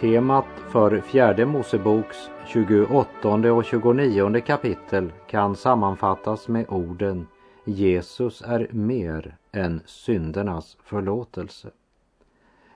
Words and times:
Temat 0.00 0.46
för 0.68 1.00
fjärde 1.00 1.46
Moseboks 1.46 2.16
28 2.46 3.52
och 3.52 3.64
29 3.64 4.40
kapitel 4.40 5.12
kan 5.26 5.56
sammanfattas 5.56 6.48
med 6.48 6.66
orden 6.68 7.26
Jesus 7.64 8.42
är 8.42 8.68
mer 8.70 9.36
än 9.52 9.80
syndernas 9.86 10.76
förlåtelse. 10.84 11.70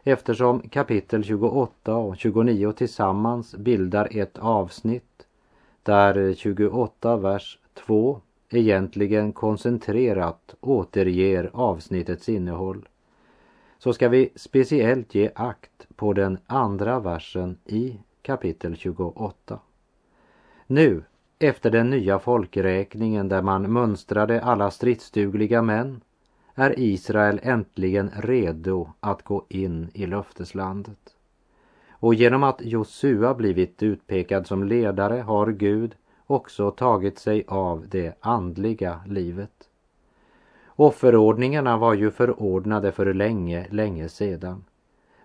Eftersom 0.02 0.68
kapitel 0.68 1.24
28 1.24 1.96
och 1.96 2.16
29 2.16 2.72
tillsammans 2.72 3.54
bildar 3.54 4.08
ett 4.10 4.38
avsnitt 4.38 5.26
där 5.82 6.34
28 6.34 7.16
vers 7.16 7.58
2 7.74 8.20
egentligen 8.50 9.32
koncentrerat 9.32 10.54
återger 10.60 11.50
avsnittets 11.52 12.28
innehåll 12.28 12.88
så 13.82 13.92
ska 13.92 14.08
vi 14.08 14.32
speciellt 14.34 15.14
ge 15.14 15.30
akt 15.34 15.86
på 15.96 16.12
den 16.12 16.38
andra 16.46 17.00
versen 17.00 17.58
i 17.64 17.96
kapitel 18.22 18.76
28. 18.76 19.58
Nu, 20.66 21.02
efter 21.38 21.70
den 21.70 21.90
nya 21.90 22.18
folkräkningen 22.18 23.28
där 23.28 23.42
man 23.42 23.72
mönstrade 23.72 24.42
alla 24.42 24.70
stridsdugliga 24.70 25.62
män, 25.62 26.00
är 26.54 26.78
Israel 26.78 27.40
äntligen 27.42 28.10
redo 28.16 28.88
att 29.00 29.22
gå 29.22 29.44
in 29.48 29.90
i 29.94 30.06
löfteslandet. 30.06 31.16
Och 31.90 32.14
genom 32.14 32.42
att 32.42 32.60
Josua 32.60 33.34
blivit 33.34 33.82
utpekad 33.82 34.46
som 34.46 34.64
ledare 34.64 35.20
har 35.20 35.46
Gud 35.52 35.94
också 36.26 36.70
tagit 36.70 37.18
sig 37.18 37.44
av 37.48 37.88
det 37.88 38.14
andliga 38.20 39.00
livet. 39.06 39.68
Offerordningarna 40.82 41.76
var 41.76 41.94
ju 41.94 42.10
förordnade 42.10 42.92
för 42.92 43.14
länge, 43.14 43.66
länge 43.70 44.08
sedan. 44.08 44.64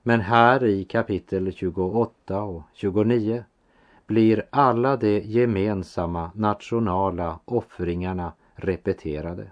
Men 0.03 0.21
här 0.21 0.63
i 0.63 0.83
kapitel 0.83 1.53
28 1.53 2.41
och 2.41 2.61
29 2.73 3.43
blir 4.07 4.45
alla 4.49 4.97
de 4.97 5.19
gemensamma 5.19 6.31
nationala 6.35 7.39
offringarna 7.45 8.33
repeterade. 8.55 9.51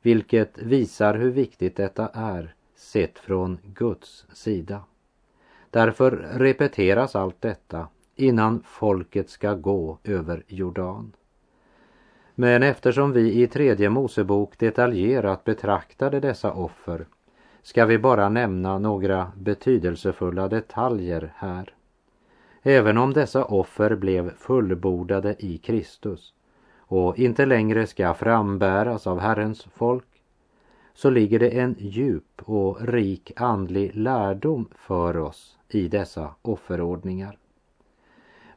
Vilket 0.00 0.58
visar 0.58 1.14
hur 1.14 1.30
viktigt 1.30 1.76
detta 1.76 2.08
är 2.08 2.54
sett 2.76 3.18
från 3.18 3.58
Guds 3.64 4.26
sida. 4.32 4.80
Därför 5.70 6.10
repeteras 6.34 7.16
allt 7.16 7.40
detta 7.40 7.88
innan 8.16 8.62
folket 8.66 9.30
ska 9.30 9.54
gå 9.54 9.98
över 10.04 10.42
Jordan. 10.46 11.12
Men 12.42 12.62
eftersom 12.62 13.12
vi 13.12 13.42
i 13.42 13.46
tredje 13.46 13.90
Mosebok 13.90 14.58
detaljerat 14.58 15.44
betraktade 15.44 16.20
dessa 16.20 16.52
offer 16.52 17.06
ska 17.62 17.86
vi 17.86 17.98
bara 17.98 18.28
nämna 18.28 18.78
några 18.78 19.32
betydelsefulla 19.36 20.48
detaljer 20.48 21.32
här. 21.36 21.74
Även 22.62 22.98
om 22.98 23.12
dessa 23.12 23.44
offer 23.44 23.94
blev 23.94 24.36
fullbordade 24.36 25.36
i 25.38 25.58
Kristus 25.58 26.34
och 26.78 27.18
inte 27.18 27.46
längre 27.46 27.86
ska 27.86 28.14
frambäras 28.14 29.06
av 29.06 29.20
Herrens 29.20 29.64
folk 29.74 30.22
så 30.94 31.10
ligger 31.10 31.38
det 31.38 31.58
en 31.58 31.76
djup 31.78 32.42
och 32.44 32.88
rik 32.88 33.32
andlig 33.36 33.96
lärdom 33.96 34.68
för 34.76 35.16
oss 35.16 35.58
i 35.68 35.88
dessa 35.88 36.34
offerordningar. 36.42 37.38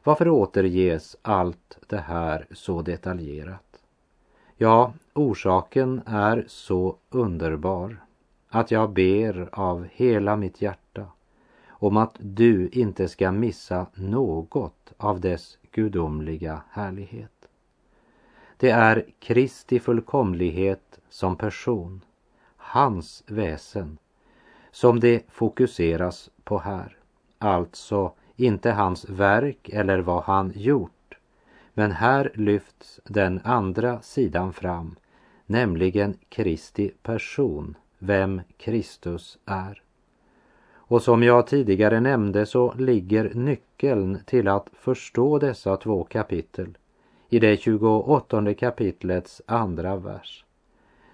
Varför 0.04 0.28
återges 0.28 1.16
allt 1.22 1.78
det 1.86 2.04
här 2.06 2.46
så 2.50 2.82
detaljerat? 2.82 3.65
Ja, 4.58 4.92
orsaken 5.14 6.02
är 6.06 6.44
så 6.48 6.96
underbar 7.10 7.96
att 8.48 8.70
jag 8.70 8.90
ber 8.90 9.48
av 9.52 9.88
hela 9.92 10.36
mitt 10.36 10.62
hjärta 10.62 11.06
om 11.68 11.96
att 11.96 12.16
du 12.20 12.68
inte 12.68 13.08
ska 13.08 13.32
missa 13.32 13.86
något 13.94 14.92
av 14.96 15.20
dess 15.20 15.58
gudomliga 15.72 16.62
härlighet. 16.70 17.48
Det 18.56 18.70
är 18.70 19.06
Kristi 19.18 19.80
fullkomlighet 19.80 21.00
som 21.08 21.36
person, 21.36 22.00
hans 22.56 23.24
väsen, 23.26 23.98
som 24.70 25.00
det 25.00 25.22
fokuseras 25.28 26.30
på 26.44 26.58
här. 26.58 26.96
Alltså 27.38 28.12
inte 28.36 28.70
hans 28.72 29.08
verk 29.08 29.68
eller 29.68 29.98
vad 29.98 30.22
han 30.22 30.52
gjort 30.54 30.95
men 31.78 31.92
här 31.92 32.32
lyfts 32.34 33.00
den 33.04 33.40
andra 33.44 34.00
sidan 34.00 34.52
fram, 34.52 34.96
nämligen 35.46 36.18
Kristi 36.28 36.90
person, 37.02 37.74
vem 37.98 38.40
Kristus 38.56 39.38
är. 39.44 39.82
Och 40.74 41.02
som 41.02 41.22
jag 41.22 41.46
tidigare 41.46 42.00
nämnde 42.00 42.46
så 42.46 42.74
ligger 42.74 43.34
nyckeln 43.34 44.18
till 44.26 44.48
att 44.48 44.68
förstå 44.72 45.38
dessa 45.38 45.76
två 45.76 46.04
kapitel 46.04 46.78
i 47.28 47.38
det 47.38 47.60
28 47.60 48.54
kapitlets 48.54 49.42
andra 49.46 49.96
vers, 49.96 50.44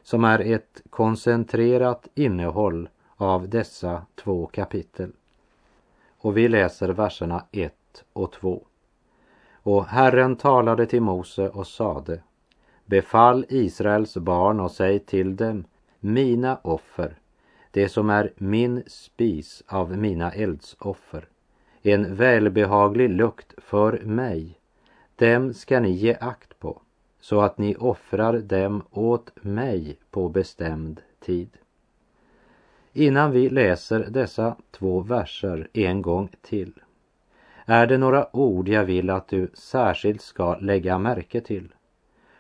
som 0.02 0.24
är 0.24 0.38
ett 0.38 0.82
koncentrerat 0.90 2.08
innehåll 2.14 2.88
av 3.16 3.48
dessa 3.48 4.06
två 4.14 4.46
kapitel. 4.46 5.12
Och 6.18 6.36
vi 6.36 6.48
läser 6.48 6.88
verserna 6.88 7.44
1 7.52 7.74
och 8.12 8.32
2. 8.32 8.62
Och 9.62 9.86
Herren 9.86 10.36
talade 10.36 10.86
till 10.86 11.02
Mose 11.02 11.48
och 11.48 11.66
sade 11.66 12.20
Befall 12.84 13.44
Israels 13.48 14.16
barn 14.16 14.60
och 14.60 14.70
säg 14.70 14.98
till 14.98 15.36
dem 15.36 15.64
Mina 16.00 16.58
offer, 16.62 17.18
det 17.70 17.88
som 17.88 18.10
är 18.10 18.32
min 18.36 18.82
spis 18.86 19.62
av 19.66 19.96
mina 19.98 20.32
eldsoffer, 20.32 21.28
en 21.82 22.14
välbehaglig 22.14 23.10
lukt 23.10 23.54
för 23.58 24.00
mig, 24.04 24.58
dem 25.16 25.54
ska 25.54 25.80
ni 25.80 25.90
ge 25.90 26.16
akt 26.20 26.58
på, 26.58 26.80
så 27.20 27.40
att 27.40 27.58
ni 27.58 27.76
offrar 27.76 28.38
dem 28.38 28.82
åt 28.90 29.30
mig 29.44 29.98
på 30.10 30.28
bestämd 30.28 31.00
tid. 31.20 31.50
Innan 32.92 33.30
vi 33.30 33.48
läser 33.48 34.06
dessa 34.10 34.56
två 34.70 35.00
verser 35.00 35.68
en 35.72 36.02
gång 36.02 36.28
till 36.42 36.72
är 37.66 37.86
det 37.86 37.98
några 37.98 38.36
ord 38.36 38.68
jag 38.68 38.84
vill 38.84 39.10
att 39.10 39.28
du 39.28 39.50
särskilt 39.54 40.22
ska 40.22 40.56
lägga 40.56 40.98
märke 40.98 41.40
till. 41.40 41.74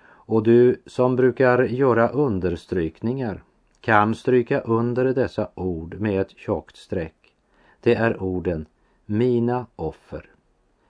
Och 0.04 0.42
du 0.42 0.82
som 0.86 1.16
brukar 1.16 1.62
göra 1.62 2.08
understrykningar 2.08 3.42
kan 3.80 4.14
stryka 4.14 4.60
under 4.60 5.04
dessa 5.04 5.48
ord 5.54 5.94
med 6.00 6.20
ett 6.20 6.38
tjockt 6.38 6.76
streck. 6.76 7.34
Det 7.80 7.94
är 7.94 8.22
orden 8.22 8.66
mina 9.06 9.66
offer, 9.76 10.30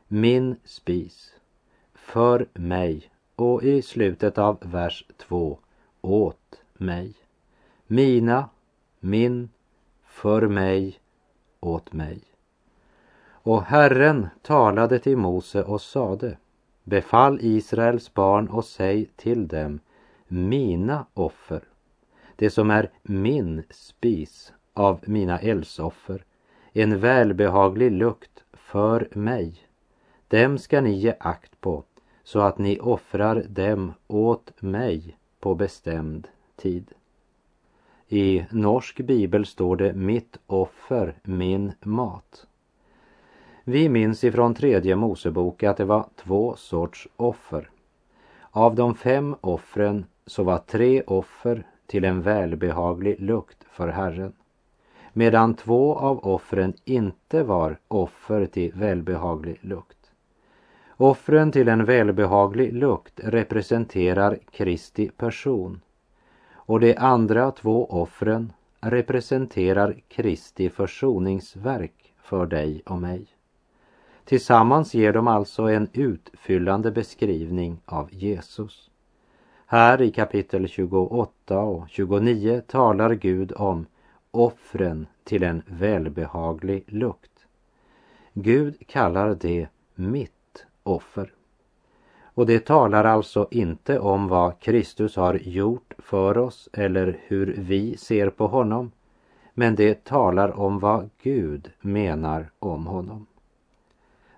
min 0.08 0.56
spis, 0.64 1.34
för 1.94 2.46
mig 2.54 3.10
och 3.36 3.62
i 3.62 3.82
slutet 3.82 4.38
av 4.38 4.58
vers 4.60 5.04
2 5.16 5.58
åt 6.00 6.62
mig. 6.74 7.14
Mina, 7.86 8.48
min, 9.00 9.48
för 10.04 10.48
mig, 10.48 11.00
åt 11.60 11.92
mig. 11.92 12.31
Och 13.44 13.62
Herren 13.62 14.28
talade 14.42 14.98
till 14.98 15.16
Mose 15.16 15.62
och 15.62 15.80
sade 15.80 16.36
Befall 16.84 17.38
Israels 17.40 18.14
barn 18.14 18.48
och 18.48 18.64
säg 18.64 19.04
till 19.16 19.48
dem 19.48 19.80
Mina 20.28 21.06
offer, 21.14 21.62
det 22.36 22.50
som 22.50 22.70
är 22.70 22.90
min 23.02 23.62
spis 23.70 24.52
av 24.72 25.00
mina 25.06 25.38
eldsoffer, 25.38 26.24
en 26.72 27.00
välbehaglig 27.00 27.92
lukt 27.92 28.44
för 28.52 29.08
mig. 29.12 29.54
Dem 30.28 30.58
ska 30.58 30.80
ni 30.80 30.92
ge 30.92 31.14
akt 31.20 31.60
på 31.60 31.84
så 32.24 32.40
att 32.40 32.58
ni 32.58 32.78
offrar 32.80 33.44
dem 33.48 33.92
åt 34.06 34.62
mig 34.62 35.16
på 35.40 35.54
bestämd 35.54 36.28
tid. 36.56 36.90
I 38.08 38.44
norsk 38.50 39.00
bibel 39.00 39.46
står 39.46 39.76
det 39.76 39.92
mitt 39.92 40.38
offer, 40.46 41.14
min 41.22 41.72
mat. 41.80 42.46
Vi 43.64 43.88
minns 43.88 44.24
ifrån 44.24 44.54
tredje 44.54 44.96
Mosebok 44.96 45.62
att 45.62 45.76
det 45.76 45.84
var 45.84 46.06
två 46.16 46.56
sorts 46.56 47.08
offer. 47.16 47.70
Av 48.50 48.74
de 48.74 48.94
fem 48.94 49.36
offren 49.40 50.04
så 50.26 50.42
var 50.42 50.58
tre 50.58 51.02
offer 51.02 51.66
till 51.86 52.04
en 52.04 52.22
välbehaglig 52.22 53.20
lukt 53.20 53.64
för 53.70 53.88
Herren, 53.88 54.32
medan 55.12 55.54
två 55.54 55.94
av 55.94 56.26
offren 56.26 56.74
inte 56.84 57.42
var 57.42 57.78
offer 57.88 58.46
till 58.46 58.72
välbehaglig 58.74 59.58
lukt. 59.60 60.12
Offren 60.96 61.52
till 61.52 61.68
en 61.68 61.84
välbehaglig 61.84 62.72
lukt 62.72 63.20
representerar 63.24 64.38
Kristi 64.50 65.10
person 65.16 65.80
och 66.52 66.80
de 66.80 66.96
andra 66.96 67.50
två 67.50 67.86
offren 67.86 68.52
representerar 68.80 69.96
Kristi 70.08 70.70
försoningsverk 70.70 72.14
för 72.22 72.46
dig 72.46 72.82
och 72.86 72.98
mig. 72.98 73.26
Tillsammans 74.24 74.94
ger 74.94 75.12
de 75.12 75.28
alltså 75.28 75.62
en 75.62 75.88
utfyllande 75.92 76.90
beskrivning 76.90 77.80
av 77.84 78.08
Jesus. 78.14 78.90
Här 79.66 80.02
i 80.02 80.10
kapitel 80.10 80.68
28 80.68 81.60
och 81.60 81.88
29 81.88 82.62
talar 82.66 83.14
Gud 83.14 83.52
om 83.56 83.86
offren 84.30 85.06
till 85.24 85.42
en 85.42 85.62
välbehaglig 85.66 86.84
lukt. 86.86 87.46
Gud 88.32 88.86
kallar 88.86 89.34
det 89.34 89.68
mitt 89.94 90.66
offer. 90.82 91.32
Och 92.34 92.46
det 92.46 92.66
talar 92.66 93.04
alltså 93.04 93.48
inte 93.50 93.98
om 93.98 94.28
vad 94.28 94.60
Kristus 94.60 95.16
har 95.16 95.34
gjort 95.34 95.94
för 95.98 96.38
oss 96.38 96.68
eller 96.72 97.20
hur 97.26 97.54
vi 97.58 97.96
ser 97.96 98.30
på 98.30 98.46
honom, 98.46 98.90
men 99.54 99.74
det 99.74 100.04
talar 100.04 100.60
om 100.60 100.78
vad 100.78 101.10
Gud 101.22 101.70
menar 101.80 102.50
om 102.58 102.86
honom. 102.86 103.26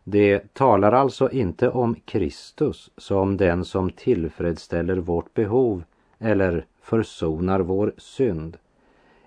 Det 0.05 0.55
talar 0.55 0.93
alltså 0.93 1.31
inte 1.31 1.71
om 1.71 1.95
Kristus 1.95 2.91
som 2.97 3.37
den 3.37 3.65
som 3.65 3.91
tillfredsställer 3.91 4.97
vårt 4.97 5.35
behov 5.35 5.85
eller 6.19 6.67
försonar 6.81 7.61
vår 7.61 7.95
synd, 7.99 8.57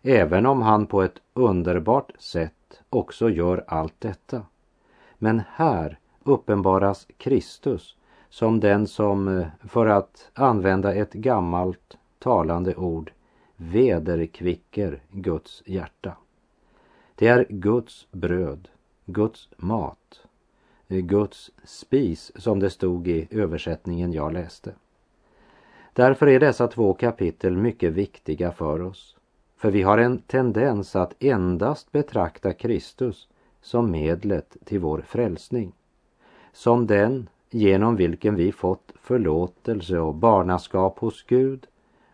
även 0.01 0.45
om 0.45 0.61
han 0.61 0.85
på 0.85 1.01
ett 1.01 1.21
underbart 1.33 2.11
sätt 2.19 2.81
också 2.89 3.29
gör 3.29 3.63
allt 3.67 3.95
detta. 3.99 4.41
Men 5.17 5.41
här 5.49 5.99
uppenbaras 6.23 7.07
Kristus 7.17 7.95
som 8.29 8.59
den 8.59 8.87
som, 8.87 9.27
eh, 9.27 9.47
för 9.67 9.85
att 9.85 10.31
använda 10.33 10.93
ett 10.93 11.13
gammalt 11.13 11.97
talande 12.19 12.75
ord, 12.75 13.11
vederkvicker 13.55 15.01
Guds 15.11 15.63
hjärta. 15.65 16.17
Det 17.15 17.27
är 17.27 17.45
Guds 17.49 18.07
bröd, 18.11 18.69
Guds 19.05 19.49
mat, 19.57 20.26
Guds 20.87 21.51
spis 21.63 22.31
som 22.35 22.59
det 22.59 22.69
stod 22.69 23.07
i 23.07 23.27
översättningen 23.31 24.13
jag 24.13 24.33
läste. 24.33 24.73
Därför 25.93 26.27
är 26.27 26.39
dessa 26.39 26.67
två 26.67 26.93
kapitel 26.93 27.57
mycket 27.57 27.93
viktiga 27.93 28.51
för 28.51 28.81
oss. 28.81 29.17
För 29.57 29.71
vi 29.71 29.81
har 29.81 29.97
en 29.97 30.17
tendens 30.17 30.95
att 30.95 31.23
endast 31.23 31.91
betrakta 31.91 32.53
Kristus 32.53 33.27
som 33.61 33.91
medlet 33.91 34.57
till 34.65 34.79
vår 34.79 35.01
frälsning. 35.07 35.71
Som 36.53 36.87
den 36.87 37.29
genom 37.49 37.95
vilken 37.95 38.35
vi 38.35 38.51
fått 38.51 38.93
förlåtelse 39.01 39.99
och 39.99 40.15
barnaskap 40.15 40.99
hos 40.99 41.23
Gud 41.23 41.67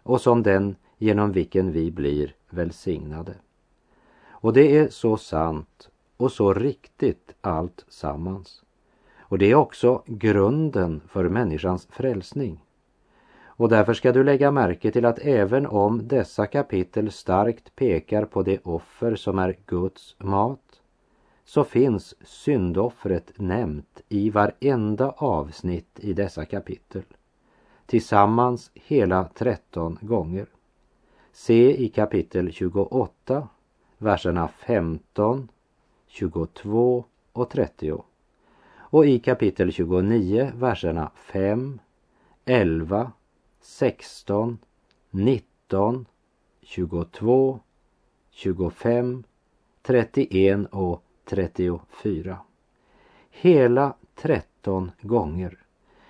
och 0.03 0.21
som 0.21 0.43
den 0.43 0.75
genom 0.97 1.31
vilken 1.31 1.71
vi 1.71 1.91
blir 1.91 2.35
välsignade. 2.49 3.33
Och 4.29 4.53
det 4.53 4.77
är 4.77 4.89
så 4.89 5.17
sant 5.17 5.89
och 6.17 6.31
så 6.31 6.53
riktigt 6.53 7.33
allt 7.41 7.85
sammans. 7.87 8.62
Och 9.33 9.39
det 9.39 9.51
är 9.51 9.55
också 9.55 10.03
grunden 10.05 11.01
för 11.07 11.29
människans 11.29 11.87
frälsning. 11.91 12.65
Och 13.45 13.69
därför 13.69 13.93
ska 13.93 14.11
du 14.11 14.23
lägga 14.23 14.51
märke 14.51 14.91
till 14.91 15.05
att 15.05 15.19
även 15.19 15.67
om 15.67 16.07
dessa 16.07 16.47
kapitel 16.47 17.11
starkt 17.11 17.75
pekar 17.75 18.25
på 18.25 18.43
det 18.43 18.59
offer 18.63 19.15
som 19.15 19.39
är 19.39 19.57
Guds 19.65 20.15
mat 20.19 20.81
så 21.45 21.63
finns 21.63 22.15
syndoffret 22.21 23.31
nämnt 23.35 24.01
i 24.09 24.29
varenda 24.29 25.09
avsnitt 25.09 25.99
i 25.99 26.13
dessa 26.13 26.45
kapitel. 26.45 27.03
Tillsammans 27.85 28.71
hela 28.73 29.29
13 29.33 29.97
gånger. 30.01 30.45
Se 31.31 31.83
i 31.83 31.89
kapitel 31.89 32.51
28, 32.51 33.47
verserna 33.97 34.47
15, 34.47 35.47
22 36.07 37.05
och 37.31 37.49
30. 37.49 38.03
Och 38.93 39.05
i 39.05 39.19
kapitel 39.19 39.71
29, 39.71 40.51
verserna 40.55 41.11
5, 41.15 41.79
11, 42.45 43.11
16, 43.61 44.57
19, 45.09 46.05
22, 46.61 47.59
25, 48.31 49.23
31 49.81 50.67
och 50.71 51.03
34. 51.25 52.37
Hela 53.29 53.93
13 54.15 54.91
gånger 55.01 55.57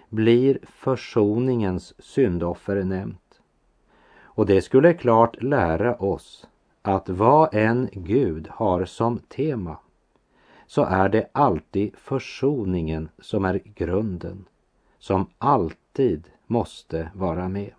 blir 0.10 0.60
försoningens 0.64 1.94
syndoffer 2.00 2.84
nämnt. 2.84 3.42
Och 4.22 4.46
det 4.46 4.62
skulle 4.62 4.94
klart 4.94 5.44
lära 5.44 5.96
oss 5.96 6.48
att 6.82 7.10
vad 7.10 7.56
en 7.56 7.90
Gud 7.92 8.48
har 8.52 8.86
som 8.86 9.20
tema 9.20 9.78
så 10.74 10.84
är 10.84 11.10
det 11.10 11.28
alltid 11.31 11.96
försoningen 11.98 13.10
som 13.20 13.46
är 13.46 13.62
grunden, 13.75 14.46
som 15.00 15.25
alltid 15.38 16.28
måste 16.48 17.12
vara 17.14 17.50
med. 17.50 17.72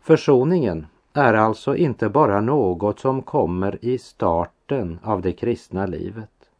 Försoningen 0.00 0.86
är 1.12 1.34
alltså 1.34 1.76
inte 1.76 2.08
bara 2.08 2.40
något 2.40 3.00
som 3.00 3.22
kommer 3.22 3.84
i 3.84 3.98
starten 3.98 4.98
av 5.02 5.22
det 5.22 5.32
kristna 5.32 5.86
livet. 5.86 6.50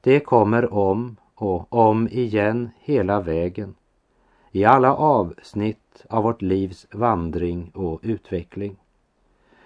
Det 0.00 0.20
kommer 0.20 0.74
om 0.74 1.16
och 1.34 1.72
om 1.72 2.08
igen 2.08 2.70
hela 2.78 3.20
vägen 3.20 3.74
i 4.50 4.64
alla 4.64 4.94
avsnitt 4.94 6.06
av 6.08 6.22
vårt 6.22 6.42
livs 6.42 6.86
vandring 6.92 7.70
och 7.74 8.00
utveckling. 8.02 8.76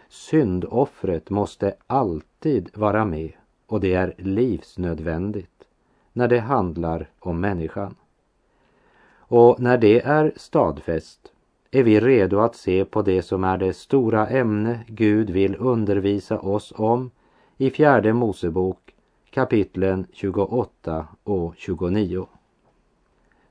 Syndoffret 0.09 1.31
måste 1.31 1.75
alltid 1.87 2.71
vara 2.75 3.05
med 3.05 3.33
och 3.73 3.81
det 3.81 3.95
är 3.95 4.15
livsnödvändigt 4.19 5.65
när 6.13 6.29
det 6.29 6.41
handlar 6.41 7.11
om 7.19 7.41
människan. 7.41 7.95
Och 9.17 9.61
när 9.61 9.79
det 9.79 10.01
är 10.01 10.33
stadfäst 10.37 11.33
är 11.71 11.83
vi 11.83 12.01
redo 12.01 12.39
att 12.39 12.57
se 12.57 12.85
på 12.85 13.03
det 13.03 13.23
som 13.23 13.45
är 13.45 13.59
det 13.59 13.73
stora 13.73 14.29
ämne 14.29 14.85
Gud 14.87 15.31
vill 15.31 15.57
undervisa 15.57 16.41
oss 16.41 16.73
om 16.77 17.11
i 17.57 17.71
fjärde 17.71 18.13
Mosebok 18.13 18.95
kapitlen 19.31 20.07
28 20.13 21.07
och 21.23 21.55
29. 21.57 22.27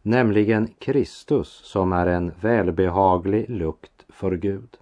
Nämligen 0.01 0.67
Kristus 0.79 1.47
som 1.47 1.93
är 1.93 2.07
en 2.07 2.31
välbehaglig 2.41 3.49
lukt 3.49 4.05
för 4.09 4.31
Gud. 4.31 4.77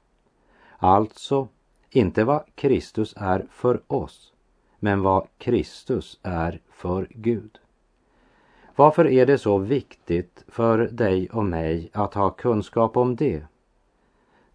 Alltså 0.78 1.48
inte 1.90 2.24
vad 2.24 2.42
Kristus 2.56 3.14
är 3.18 3.46
för 3.52 3.82
oss, 3.88 4.34
men 4.80 5.02
vad 5.02 5.28
Kristus 5.38 6.20
är 6.24 6.60
för 6.70 7.08
Gud. 7.10 7.60
Varför 8.76 9.08
är 9.08 9.26
det 9.26 9.38
så 9.38 9.58
viktigt 9.58 10.44
för 10.48 10.78
dig 10.78 11.30
och 11.30 11.46
mig 11.46 11.90
att 11.94 12.14
ha 12.14 12.30
kunskap 12.30 12.98
om 12.98 13.16
det? 13.16 13.44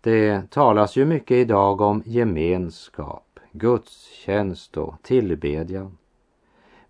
Det 0.01 0.51
talas 0.51 0.97
ju 0.97 1.05
mycket 1.05 1.37
idag 1.37 1.81
om 1.81 2.03
gemenskap, 2.07 3.41
gudstjänst 3.53 4.77
och 4.77 4.95
tillbedjan. 5.03 5.99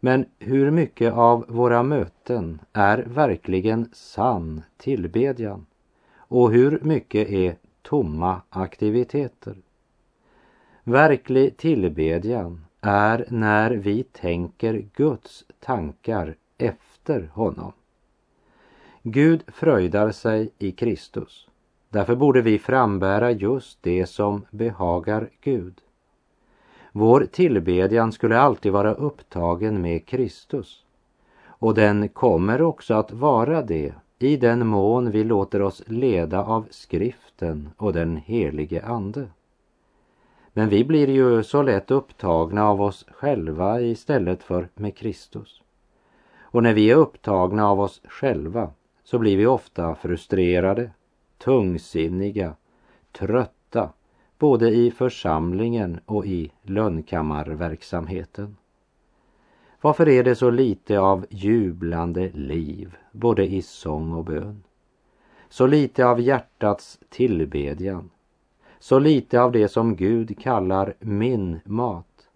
Men 0.01 0.27
hur 0.39 0.71
mycket 0.71 1.13
av 1.13 1.45
våra 1.49 1.83
möten 1.83 2.61
är 2.73 2.99
verkligen 2.99 3.91
sann 3.93 4.63
tillbedjan? 4.77 5.67
Och 6.17 6.53
hur 6.53 6.79
mycket 6.83 7.29
är 7.29 7.57
tomma 7.83 8.41
aktiviteter? 8.51 9.57
Verklig 10.85 11.57
tillbedjan 11.57 12.64
är 12.85 13.25
när 13.29 13.71
vi 13.71 14.03
tänker 14.03 14.85
Guds 14.95 15.45
tankar 15.61 16.37
efter 16.59 17.31
honom. 17.33 17.73
Gud 19.03 19.43
fröjdar 19.47 20.11
sig 20.11 20.51
i 20.59 20.73
Kristus. 20.73 21.49
Därför 21.91 22.17
borde 22.17 22.41
vi 22.41 22.59
frambära 22.59 23.31
just 23.31 23.83
det 23.83 24.07
som 24.07 24.47
behagar 24.51 25.31
Gud. 25.41 25.81
Vår 26.93 27.27
tillbedjan 27.33 28.13
skulle 28.13 28.39
alltid 28.39 28.73
vara 28.73 28.95
upptagen 28.95 29.83
med 29.83 30.07
Kristus. 30.07 30.85
Och 31.47 31.75
den 31.75 32.09
kommer 32.09 32.63
också 32.63 32.95
att 32.95 33.13
vara 33.13 33.63
det 33.63 33.95
i 34.19 34.37
den 34.37 34.67
mån 34.67 35.11
vi 35.11 35.25
låter 35.25 35.63
oss 35.63 35.83
leda 35.87 36.45
av 36.45 36.67
skriften 36.71 37.71
och 37.77 37.93
den 37.93 38.17
helige 38.17 38.85
Ande. 38.85 39.27
Men 40.57 40.69
vi 40.69 40.85
blir 40.85 41.09
ju 41.09 41.43
så 41.43 41.63
lätt 41.63 41.91
upptagna 41.91 42.69
av 42.69 42.83
oss 42.83 43.07
själva 43.09 43.81
istället 43.81 44.43
för 44.43 44.69
med 44.75 44.97
Kristus. 44.97 45.63
Och 46.41 46.63
när 46.63 46.75
vi 46.75 46.91
är 46.91 46.97
upptagna 46.97 47.69
av 47.69 47.81
oss 47.81 48.01
själva 48.05 48.71
så 49.05 49.19
blir 49.19 49.37
vi 49.37 49.47
ofta 49.47 49.95
frustrerade, 49.95 50.91
tungsinniga, 51.39 52.55
trötta 53.13 53.91
både 54.39 54.71
i 54.71 54.91
församlingen 54.91 56.01
och 56.07 56.27
i 56.27 56.53
lönnkammarverksamheten. 56.63 58.57
Varför 59.81 60.09
är 60.09 60.25
det 60.25 60.35
så 60.35 60.51
lite 60.51 61.01
av 61.01 61.27
jublande 61.31 62.31
liv 62.35 62.97
både 63.13 63.47
i 63.47 63.63
sång 63.63 64.13
och 64.13 64.25
bön? 64.25 64.63
Så 65.49 65.67
lite 65.67 66.07
av 66.07 66.21
hjärtats 66.21 66.99
tillbedjan. 67.09 68.11
Så 68.79 68.99
lite 68.99 69.41
av 69.43 69.53
det 69.53 69.69
som 69.69 69.97
Gud 69.97 70.43
kallar 70.43 70.95
min 70.99 71.61
mat. 71.65 72.29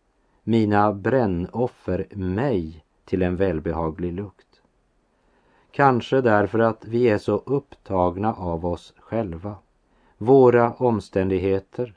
Mina 0.43 0.93
brännoffer 0.93 2.07
mig 2.11 2.85
till 3.05 3.23
en 3.23 3.37
välbehaglig 3.37 4.13
lukt. 4.13 4.63
Kanske 5.71 6.21
därför 6.21 6.59
att 6.59 6.85
vi 6.87 7.09
är 7.09 7.19
så 7.19 7.37
upptagna 7.37 8.35
av 8.35 8.67
oss 8.67 8.95
själva, 8.99 9.55
våra 10.19 10.73
omständigheter, 10.73 11.95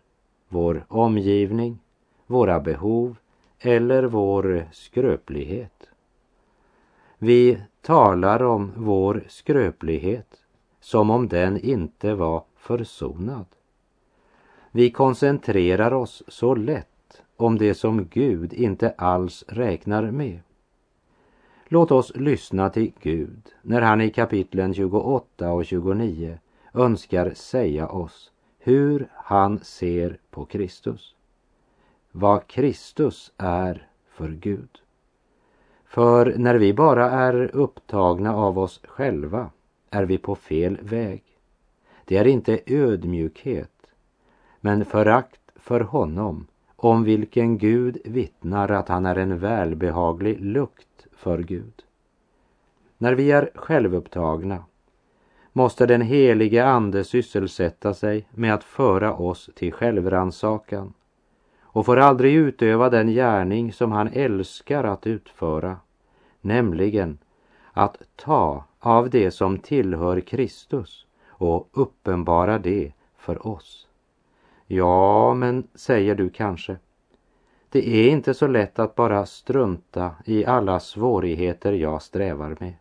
vår 0.49 0.85
omgivning, 0.87 1.79
våra 2.27 2.59
behov 2.59 3.15
eller 3.59 4.03
vår 4.03 4.67
skröplighet. 4.71 5.89
Vi 7.17 7.61
talar 7.81 8.43
om 8.43 8.71
vår 8.75 9.23
skröplighet 9.27 10.37
som 10.79 11.09
om 11.09 11.27
den 11.27 11.59
inte 11.59 12.13
var 12.13 12.43
försonad. 12.55 13.45
Vi 14.71 14.91
koncentrerar 14.91 15.93
oss 15.93 16.23
så 16.27 16.55
lätt 16.55 17.21
om 17.37 17.57
det 17.57 17.73
som 17.73 18.05
Gud 18.05 18.53
inte 18.53 18.89
alls 18.97 19.43
räknar 19.47 20.11
med. 20.11 20.39
Låt 21.67 21.91
oss 21.91 22.11
lyssna 22.15 22.69
till 22.69 22.91
Gud 23.01 23.49
när 23.61 23.81
han 23.81 24.01
i 24.01 24.09
kapitlen 24.09 24.73
28 24.73 25.51
och 25.51 25.65
29 25.65 26.37
önskar 26.73 27.33
säga 27.33 27.87
oss 27.87 28.31
hur 28.59 29.07
han 29.13 29.59
ser 29.59 30.17
på 30.29 30.45
Kristus. 30.45 31.15
Vad 32.11 32.47
Kristus 32.47 33.31
är 33.37 33.87
för 34.09 34.29
Gud. 34.29 34.81
För 35.85 36.33
när 36.37 36.55
vi 36.55 36.73
bara 36.73 37.11
är 37.11 37.55
upptagna 37.55 38.35
av 38.35 38.59
oss 38.59 38.81
själva 38.83 39.49
är 39.89 40.03
vi 40.03 40.17
på 40.17 40.35
fel 40.35 40.77
väg. 40.81 41.23
Det 42.05 42.17
är 42.17 42.27
inte 42.27 42.59
ödmjukhet, 42.65 43.70
men 44.61 44.85
förakt 44.85 45.41
för 45.55 45.79
honom 45.79 46.47
om 46.75 47.03
vilken 47.03 47.57
Gud 47.57 47.97
vittnar 48.05 48.71
att 48.71 48.87
han 48.87 49.05
är 49.05 49.15
en 49.15 49.39
välbehaglig 49.39 50.45
lukt 50.45 51.07
för 51.11 51.39
Gud. 51.39 51.83
När 52.97 53.13
vi 53.15 53.31
är 53.31 53.51
självupptagna 53.55 54.63
måste 55.53 55.85
den 55.85 56.01
helige 56.01 56.65
Ande 56.65 57.03
sysselsätta 57.03 57.93
sig 57.93 58.27
med 58.31 58.53
att 58.53 58.63
föra 58.63 59.13
oss 59.13 59.49
till 59.55 59.73
självrannsakan 59.73 60.93
och 61.61 61.85
får 61.85 61.97
aldrig 61.97 62.35
utöva 62.35 62.89
den 62.89 63.07
gärning 63.07 63.73
som 63.73 63.91
han 63.91 64.07
älskar 64.07 64.83
att 64.83 65.07
utföra, 65.07 65.77
nämligen 66.41 67.17
att 67.73 68.01
ta 68.15 68.65
av 68.79 69.09
det 69.09 69.31
som 69.31 69.57
tillhör 69.57 70.19
Kristus 70.19 71.05
och 71.27 71.69
uppenbara 71.71 72.59
det 72.59 72.93
för 73.17 73.47
oss. 73.47 73.87
Ja, 74.73 75.33
men 75.33 75.67
säger 75.75 76.15
du 76.15 76.29
kanske, 76.29 76.77
det 77.69 77.89
är 77.89 78.09
inte 78.09 78.33
så 78.33 78.47
lätt 78.47 78.79
att 78.79 78.95
bara 78.95 79.25
strunta 79.25 80.11
i 80.25 80.45
alla 80.45 80.79
svårigheter 80.79 81.73
jag 81.73 82.01
strävar 82.01 82.57
med. 82.59 82.73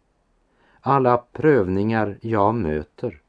Alla 0.81 1.19
prövningar 1.33 2.19
jag 2.21 2.55
möter, 2.55 3.21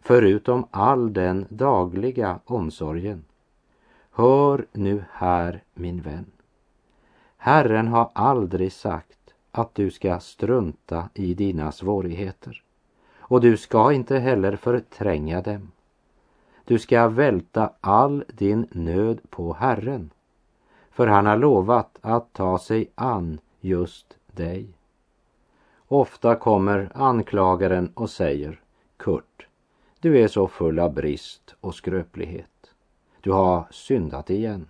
förutom 0.00 0.66
all 0.70 1.12
den 1.12 1.46
dagliga 1.48 2.40
omsorgen. 2.44 3.24
Hör 4.10 4.66
nu 4.72 5.04
här, 5.12 5.62
min 5.74 6.00
vän. 6.00 6.26
Herren 7.36 7.88
har 7.88 8.10
aldrig 8.12 8.72
sagt 8.72 9.34
att 9.50 9.74
du 9.74 9.90
ska 9.90 10.20
strunta 10.20 11.08
i 11.14 11.34
dina 11.34 11.72
svårigheter. 11.72 12.62
Och 13.18 13.40
du 13.40 13.56
ska 13.56 13.92
inte 13.92 14.18
heller 14.18 14.56
förtränga 14.56 15.42
dem. 15.42 15.70
Du 16.70 16.78
ska 16.78 17.08
välta 17.08 17.72
all 17.80 18.24
din 18.28 18.66
nöd 18.70 19.20
på 19.30 19.52
Herren, 19.52 20.10
för 20.90 21.06
han 21.06 21.26
har 21.26 21.36
lovat 21.36 21.98
att 22.00 22.32
ta 22.32 22.58
sig 22.58 22.90
an 22.94 23.40
just 23.60 24.16
dig. 24.32 24.66
Ofta 25.88 26.36
kommer 26.36 26.90
anklagaren 26.94 27.92
och 27.94 28.10
säger 28.10 28.60
Kurt, 28.96 29.46
du 30.00 30.18
är 30.18 30.28
så 30.28 30.48
full 30.48 30.78
av 30.78 30.94
brist 30.94 31.54
och 31.60 31.74
skröplighet. 31.74 32.70
Du 33.20 33.32
har 33.32 33.64
syndat 33.70 34.30
igen. 34.30 34.68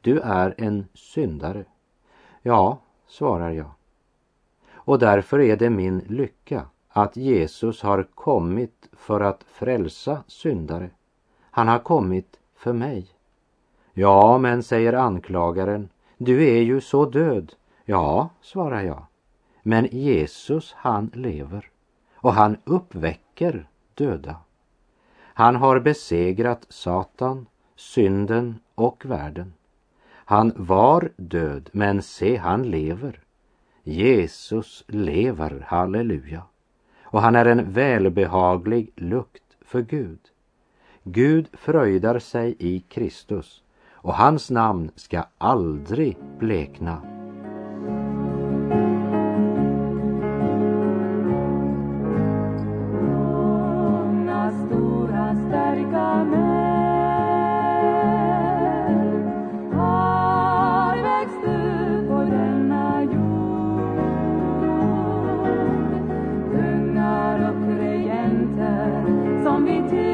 Du 0.00 0.20
är 0.20 0.54
en 0.58 0.88
syndare. 0.94 1.64
Ja, 2.42 2.78
svarar 3.06 3.50
jag. 3.50 3.70
Och 4.72 4.98
därför 4.98 5.40
är 5.40 5.56
det 5.56 5.70
min 5.70 5.98
lycka 5.98 6.66
att 6.88 7.16
Jesus 7.16 7.82
har 7.82 8.02
kommit 8.14 8.88
för 8.92 9.20
att 9.20 9.44
frälsa 9.44 10.22
syndare. 10.26 10.90
Han 11.56 11.68
har 11.68 11.78
kommit 11.78 12.40
för 12.56 12.72
mig. 12.72 13.06
Ja, 13.92 14.38
men 14.38 14.62
säger 14.62 14.92
anklagaren, 14.92 15.88
du 16.18 16.48
är 16.48 16.62
ju 16.62 16.80
så 16.80 17.06
död. 17.06 17.52
Ja, 17.84 18.28
svarar 18.40 18.82
jag. 18.82 19.06
Men 19.62 19.88
Jesus, 19.92 20.72
han 20.76 21.10
lever 21.14 21.70
och 22.14 22.32
han 22.32 22.56
uppväcker 22.64 23.68
döda. 23.94 24.36
Han 25.18 25.56
har 25.56 25.80
besegrat 25.80 26.66
Satan, 26.68 27.46
synden 27.76 28.58
och 28.74 29.06
världen. 29.06 29.52
Han 30.08 30.52
var 30.56 31.10
död, 31.16 31.70
men 31.72 32.02
se, 32.02 32.36
han 32.36 32.70
lever. 32.70 33.20
Jesus 33.82 34.84
lever, 34.86 35.64
halleluja. 35.66 36.42
Och 37.02 37.22
han 37.22 37.36
är 37.36 37.46
en 37.46 37.72
välbehaglig 37.72 38.92
lukt 38.96 39.56
för 39.60 39.82
Gud. 39.82 40.20
Gud 41.08 41.48
fröjdar 41.52 42.18
sig 42.18 42.56
i 42.58 42.80
Kristus 42.80 43.62
och 43.92 44.14
hans 44.14 44.50
namn 44.50 44.90
ska 44.94 45.24
aldrig 45.38 46.16
blekna. 46.38 47.02
Som 69.44 69.64
vi 69.64 70.05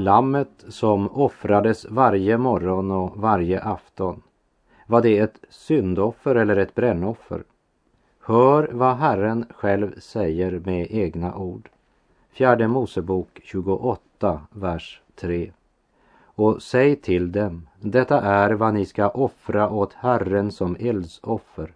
Lammet 0.00 0.64
som 0.68 1.08
offrades 1.08 1.86
varje 1.90 2.38
morgon 2.38 2.90
och 2.90 3.16
varje 3.16 3.60
afton, 3.60 4.22
var 4.86 5.02
det 5.02 5.18
ett 5.18 5.40
syndoffer 5.48 6.34
eller 6.34 6.56
ett 6.56 6.74
brännoffer? 6.74 7.44
Hör 8.20 8.70
vad 8.72 8.96
Herren 8.96 9.46
själv 9.50 10.00
säger 10.00 10.62
med 10.64 10.86
egna 10.90 11.36
ord. 11.36 11.68
Fjärde 12.30 12.68
Mosebok 12.68 13.40
28, 13.44 14.40
vers 14.50 15.02
3. 15.14 15.52
Och 16.22 16.62
säg 16.62 16.96
till 16.96 17.32
dem, 17.32 17.68
detta 17.80 18.20
är 18.20 18.50
vad 18.50 18.74
ni 18.74 18.86
ska 18.86 19.08
offra 19.08 19.70
åt 19.70 19.92
Herren 19.92 20.52
som 20.52 20.76
eldsoffer. 20.80 21.72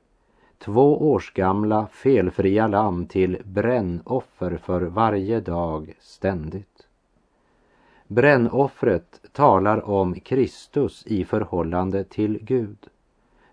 Två 0.59 1.13
års 1.13 1.33
gamla 1.33 1.87
felfria 1.87 2.67
lamm 2.67 3.07
till 3.07 3.43
brännoffer 3.45 4.57
för 4.57 4.81
varje 4.83 5.41
dag 5.41 5.95
ständigt. 6.01 6.89
Brännoffret 8.15 9.21
talar 9.33 9.89
om 9.89 10.15
Kristus 10.15 11.07
i 11.07 11.25
förhållande 11.25 12.05
till 12.05 12.39
Gud. 12.43 12.87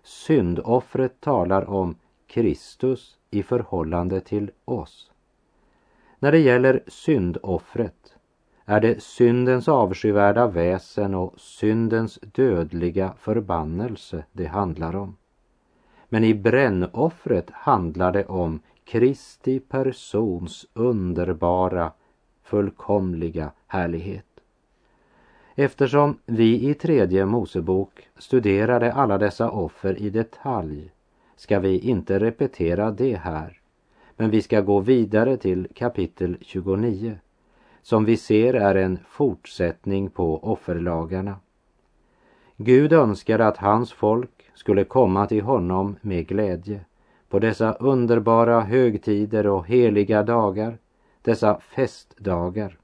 Syndoffret 0.02 1.20
talar 1.20 1.70
om 1.70 1.94
Kristus 2.26 3.16
i 3.30 3.42
förhållande 3.42 4.20
till 4.20 4.50
oss. 4.64 5.10
När 6.18 6.32
det 6.32 6.38
gäller 6.38 6.82
syndoffret 6.86 8.14
är 8.64 8.80
det 8.80 9.02
syndens 9.02 9.68
avskyvärda 9.68 10.46
väsen 10.46 11.14
och 11.14 11.40
syndens 11.40 12.18
dödliga 12.22 13.14
förbannelse 13.18 14.24
det 14.32 14.46
handlar 14.46 14.96
om. 14.96 15.16
Men 16.08 16.24
i 16.24 16.34
brännoffret 16.34 17.50
handlar 17.50 18.12
det 18.12 18.24
om 18.24 18.60
Kristi 18.84 19.60
persons 19.60 20.66
underbara, 20.74 21.92
fullkomliga 22.42 23.52
härlighet. 23.66 24.26
Eftersom 25.54 26.18
vi 26.26 26.70
i 26.70 26.74
tredje 26.74 27.26
Mosebok 27.26 28.08
studerade 28.18 28.92
alla 28.92 29.18
dessa 29.18 29.50
offer 29.50 29.98
i 30.02 30.10
detalj 30.10 30.90
ska 31.36 31.60
vi 31.60 31.78
inte 31.78 32.18
repetera 32.18 32.90
det 32.90 33.16
här. 33.16 33.60
Men 34.16 34.30
vi 34.30 34.42
ska 34.42 34.60
gå 34.60 34.80
vidare 34.80 35.36
till 35.36 35.68
kapitel 35.74 36.36
29 36.40 37.18
som 37.82 38.04
vi 38.04 38.16
ser 38.16 38.54
är 38.54 38.74
en 38.74 38.98
fortsättning 39.08 40.10
på 40.10 40.38
offerlagarna. 40.44 41.36
Gud 42.56 42.92
önskade 42.92 43.46
att 43.46 43.56
hans 43.56 43.92
folk 43.92 44.50
skulle 44.54 44.84
komma 44.84 45.26
till 45.26 45.42
honom 45.42 45.96
med 46.00 46.26
glädje 46.26 46.84
på 47.28 47.38
dessa 47.38 47.72
underbara 47.72 48.60
högtider 48.60 49.46
och 49.46 49.66
heliga 49.66 50.22
dagar, 50.22 50.78
dessa 51.22 51.60
festdagar. 51.60 52.78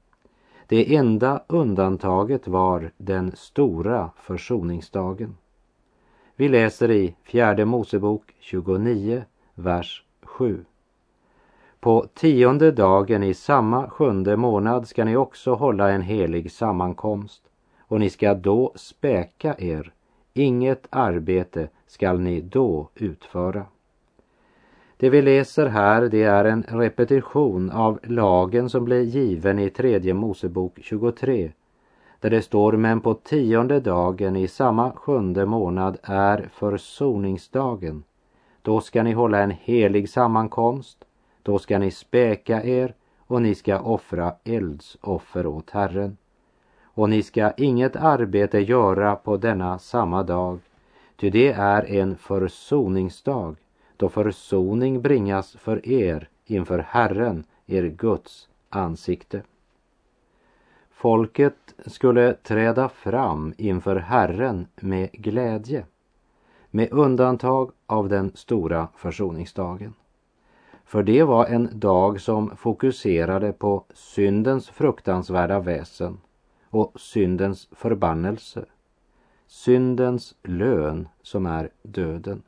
Det 0.69 0.95
enda 0.95 1.43
undantaget 1.47 2.47
var 2.47 2.91
den 2.97 3.31
stora 3.35 4.11
försoningsdagen. 4.15 5.37
Vi 6.35 6.49
läser 6.49 6.91
i 6.91 7.15
fjärde 7.23 7.65
Mosebok 7.65 8.35
29, 8.39 9.23
vers 9.55 10.03
7. 10.21 10.65
På 11.79 12.05
tionde 12.13 12.71
dagen 12.71 13.23
i 13.23 13.33
samma 13.33 13.89
sjunde 13.89 14.37
månad 14.37 14.87
ska 14.87 15.05
ni 15.05 15.15
också 15.15 15.53
hålla 15.53 15.91
en 15.91 16.01
helig 16.01 16.51
sammankomst 16.51 17.41
och 17.79 17.99
ni 17.99 18.09
ska 18.09 18.33
då 18.33 18.71
späka 18.75 19.55
er. 19.57 19.93
Inget 20.33 20.87
arbete 20.89 21.69
skall 21.87 22.19
ni 22.19 22.41
då 22.41 22.89
utföra. 22.95 23.65
Det 25.01 25.09
vi 25.09 25.21
läser 25.21 25.65
här 25.65 26.01
det 26.01 26.23
är 26.23 26.45
en 26.45 26.63
repetition 26.63 27.71
av 27.71 27.99
lagen 28.03 28.69
som 28.69 28.85
blev 28.85 29.03
given 29.03 29.59
i 29.59 29.69
tredje 29.69 30.13
Mosebok 30.13 30.79
23 30.81 31.51
där 32.19 32.29
det 32.29 32.41
står 32.41 32.73
men 32.73 33.01
på 33.01 33.13
tionde 33.13 33.79
dagen 33.79 34.35
i 34.35 34.47
samma 34.47 34.91
sjunde 34.91 35.45
månad 35.45 35.97
är 36.03 36.49
försoningsdagen. 36.53 38.03
Då 38.61 38.81
ska 38.81 39.03
ni 39.03 39.11
hålla 39.13 39.39
en 39.39 39.51
helig 39.51 40.09
sammankomst, 40.09 41.05
då 41.43 41.59
ska 41.59 41.79
ni 41.79 41.91
späka 41.91 42.63
er 42.63 42.93
och 43.19 43.41
ni 43.41 43.55
ska 43.55 43.79
offra 43.79 44.33
eldsoffer 44.43 45.47
åt 45.47 45.69
Herren. 45.69 46.17
Och 46.83 47.09
ni 47.09 47.23
ska 47.23 47.51
inget 47.51 47.95
arbete 47.95 48.59
göra 48.59 49.15
på 49.15 49.37
denna 49.37 49.79
samma 49.79 50.23
dag, 50.23 50.59
ty 51.15 51.29
det 51.29 51.51
är 51.51 51.91
en 51.91 52.17
försoningsdag 52.17 53.55
då 53.99 54.09
försoning 54.09 55.01
bringas 55.01 55.51
för 55.51 55.89
er 55.89 56.29
inför 56.45 56.79
Herren, 56.79 57.43
er 57.65 57.83
Guds 57.83 58.49
ansikte. 58.69 59.41
Folket 60.91 61.75
skulle 61.85 62.33
träda 62.33 62.89
fram 62.89 63.53
inför 63.57 63.95
Herren 63.95 64.67
med 64.75 65.11
glädje, 65.11 65.85
med 66.71 66.91
undantag 66.91 67.71
av 67.85 68.09
den 68.09 68.31
stora 68.35 68.87
försoningsdagen. 68.95 69.93
För 70.85 71.03
det 71.03 71.23
var 71.23 71.45
en 71.45 71.69
dag 71.79 72.21
som 72.21 72.55
fokuserade 72.55 73.53
på 73.53 73.83
syndens 73.93 74.69
fruktansvärda 74.69 75.59
väsen 75.59 76.17
och 76.69 76.99
syndens 76.99 77.69
förbannelse, 77.71 78.65
syndens 79.47 80.35
lön 80.43 81.07
som 81.21 81.45
är 81.45 81.69
döden. 81.81 82.41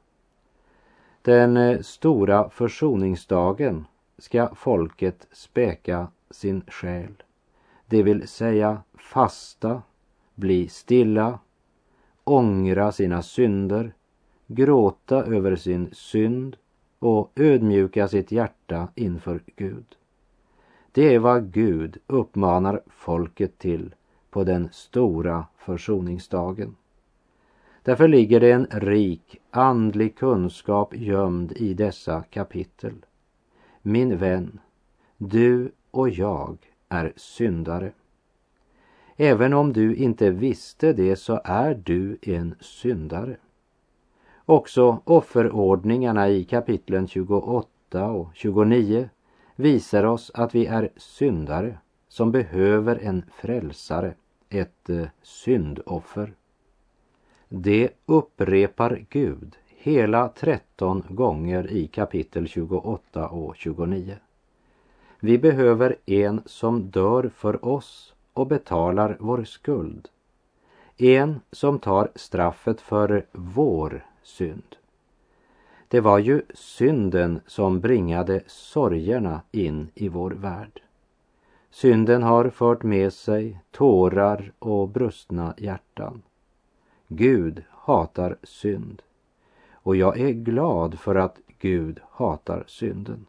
Den 1.21 1.57
eh, 1.57 1.79
stora 1.79 2.49
försoningsdagen 2.49 3.85
ska 4.17 4.55
folket 4.55 5.27
späka 5.31 6.07
sin 6.29 6.61
själ, 6.67 7.23
det 7.85 8.03
vill 8.03 8.27
säga 8.27 8.81
fasta, 8.93 9.81
bli 10.35 10.67
stilla, 10.67 11.39
ångra 12.23 12.91
sina 12.91 13.21
synder, 13.21 13.93
gråta 14.47 15.23
över 15.23 15.55
sin 15.55 15.89
synd 15.93 16.57
och 16.99 17.31
ödmjuka 17.35 18.07
sitt 18.07 18.31
hjärta 18.31 18.87
inför 18.95 19.43
Gud. 19.55 19.85
Det 20.91 21.15
är 21.15 21.19
vad 21.19 21.51
Gud 21.51 21.97
uppmanar 22.07 22.81
folket 22.87 23.57
till 23.57 23.95
på 24.29 24.43
den 24.43 24.69
stora 24.71 25.45
försoningsdagen. 25.57 26.75
Därför 27.83 28.07
ligger 28.07 28.39
det 28.39 28.51
en 28.51 28.67
rik 28.71 29.37
andlig 29.51 30.15
kunskap 30.15 30.95
gömd 30.95 31.51
i 31.51 31.73
dessa 31.73 32.23
kapitel. 32.29 32.93
Min 33.81 34.17
vän, 34.17 34.59
du 35.17 35.71
och 35.91 36.09
jag 36.09 36.57
är 36.89 37.13
syndare. 37.15 37.91
Även 39.15 39.53
om 39.53 39.73
du 39.73 39.95
inte 39.95 40.29
visste 40.29 40.93
det 40.93 41.15
så 41.15 41.41
är 41.43 41.81
du 41.83 42.17
en 42.21 42.55
syndare. 42.59 43.37
Också 44.45 45.01
offerordningarna 45.03 46.29
i 46.29 46.43
kapitlen 46.43 47.07
28 47.07 48.11
och 48.11 48.29
29 48.33 49.09
visar 49.55 50.03
oss 50.03 50.31
att 50.33 50.55
vi 50.55 50.65
är 50.65 50.89
syndare 50.97 51.77
som 52.07 52.31
behöver 52.31 52.95
en 52.95 53.25
frälsare, 53.31 54.13
ett 54.49 54.89
eh, 54.89 55.07
syndoffer. 55.21 56.33
Det 57.53 57.89
upprepar 58.05 59.05
Gud 59.09 59.55
hela 59.67 60.29
13 60.29 61.03
gånger 61.09 61.71
i 61.71 61.87
kapitel 61.87 62.47
28 62.47 63.27
och 63.27 63.55
29. 63.55 64.15
Vi 65.19 65.37
behöver 65.37 65.95
en 66.05 66.41
som 66.45 66.89
dör 66.89 67.31
för 67.35 67.65
oss 67.65 68.13
och 68.33 68.47
betalar 68.47 69.17
vår 69.19 69.43
skuld. 69.43 70.09
En 70.97 71.39
som 71.51 71.79
tar 71.79 72.11
straffet 72.15 72.81
för 72.81 73.25
vår 73.31 74.05
synd. 74.23 74.75
Det 75.87 75.99
var 75.99 76.19
ju 76.19 76.41
synden 76.53 77.41
som 77.47 77.79
bringade 77.79 78.41
sorgerna 78.47 79.41
in 79.51 79.89
i 79.93 80.07
vår 80.07 80.31
värld. 80.31 80.81
Synden 81.71 82.23
har 82.23 82.49
fört 82.49 82.83
med 82.83 83.13
sig 83.13 83.61
tårar 83.71 84.51
och 84.59 84.89
brustna 84.89 85.53
hjärtan. 85.57 86.21
Gud 87.13 87.63
hatar 87.69 88.37
synd. 88.43 89.01
Och 89.73 89.95
jag 89.95 90.19
är 90.19 90.31
glad 90.31 90.99
för 90.99 91.15
att 91.15 91.39
Gud 91.59 91.99
hatar 92.09 92.63
synden. 92.67 93.25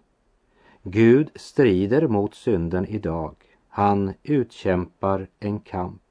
Gud 0.82 1.30
strider 1.34 2.08
mot 2.08 2.34
synden 2.34 2.86
idag. 2.86 3.34
Han 3.68 4.12
utkämpar 4.22 5.26
en 5.40 5.60
kamp. 5.60 6.02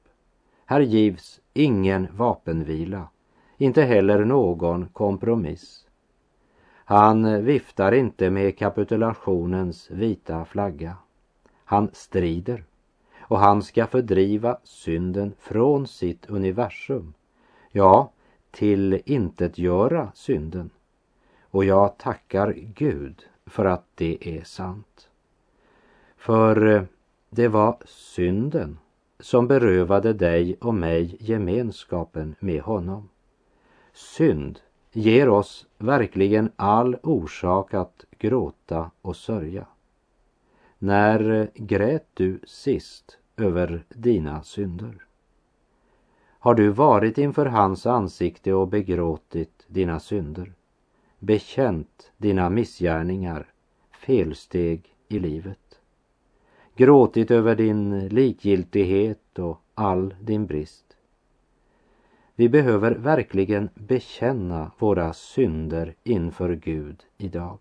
Här 0.66 0.80
givs 0.80 1.40
ingen 1.52 2.08
vapenvila, 2.16 3.08
inte 3.56 3.82
heller 3.82 4.24
någon 4.24 4.88
kompromiss. 4.88 5.86
Han 6.84 7.44
viftar 7.44 7.92
inte 7.92 8.30
med 8.30 8.58
kapitulationens 8.58 9.90
vita 9.90 10.44
flagga. 10.44 10.96
Han 11.64 11.90
strider 11.92 12.64
och 13.20 13.38
han 13.38 13.62
ska 13.62 13.86
fördriva 13.86 14.58
synden 14.64 15.34
från 15.38 15.86
sitt 15.86 16.30
universum 16.30 17.14
Ja, 17.74 18.10
till 18.50 19.02
intetgöra 19.04 20.12
synden. 20.14 20.70
Och 21.42 21.64
jag 21.64 21.98
tackar 21.98 22.52
Gud 22.52 23.22
för 23.46 23.64
att 23.64 23.84
det 23.94 24.28
är 24.38 24.44
sant. 24.44 25.08
För 26.16 26.66
eh, 26.66 26.82
det 27.30 27.48
var 27.48 27.76
synden 27.86 28.78
som 29.20 29.46
berövade 29.46 30.12
dig 30.12 30.56
och 30.60 30.74
mig 30.74 31.16
gemenskapen 31.20 32.34
med 32.38 32.62
honom. 32.62 33.08
Synd 33.92 34.60
ger 34.92 35.28
oss 35.28 35.66
verkligen 35.78 36.50
all 36.56 36.96
orsak 37.02 37.74
att 37.74 38.04
gråta 38.18 38.90
och 39.02 39.16
sörja. 39.16 39.66
När 40.78 41.30
eh, 41.30 41.46
grät 41.54 42.06
du 42.14 42.40
sist 42.44 43.18
över 43.36 43.84
dina 43.88 44.42
synder? 44.42 45.04
Har 46.42 46.54
du 46.54 46.68
varit 46.68 47.18
inför 47.18 47.46
hans 47.46 47.86
ansikte 47.86 48.52
och 48.54 48.68
begråtit 48.68 49.64
dina 49.66 50.00
synder, 50.00 50.52
bekänt 51.18 52.12
dina 52.16 52.50
missgärningar, 52.50 53.46
felsteg 53.90 54.94
i 55.08 55.18
livet, 55.18 55.80
gråtit 56.76 57.30
över 57.30 57.56
din 57.56 58.08
likgiltighet 58.08 59.38
och 59.38 59.60
all 59.74 60.14
din 60.20 60.46
brist. 60.46 60.96
Vi 62.34 62.48
behöver 62.48 62.90
verkligen 62.90 63.68
bekänna 63.74 64.70
våra 64.78 65.12
synder 65.12 65.94
inför 66.04 66.54
Gud 66.54 67.02
idag. 67.18 67.58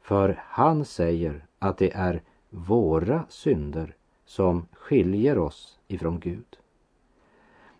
För 0.00 0.40
han 0.42 0.84
säger 0.84 1.44
att 1.58 1.78
det 1.78 1.92
är 1.94 2.22
våra 2.50 3.24
synder 3.28 3.96
som 4.24 4.66
skiljer 4.72 5.38
oss 5.38 5.78
ifrån 5.88 6.20
Gud. 6.20 6.58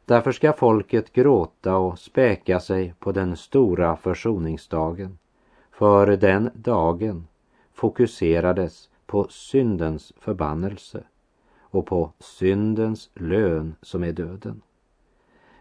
Därför 0.07 0.33
ska 0.33 0.53
folket 0.53 1.13
gråta 1.13 1.77
och 1.77 1.99
späka 1.99 2.61
sig 2.61 2.95
på 2.99 3.13
den 3.13 3.37
stora 3.37 3.97
försoningsdagen. 3.97 5.19
För 5.71 6.17
den 6.17 6.51
dagen 6.55 7.27
fokuserades 7.73 8.89
på 9.07 9.27
syndens 9.29 10.13
förbannelse 10.21 11.05
och 11.61 11.87
på 11.87 12.13
syndens 12.19 13.11
lön 13.15 13.75
som 13.83 14.05
är 14.05 14.13
döden. 14.13 14.63